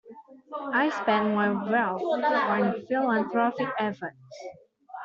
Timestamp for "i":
0.73-0.89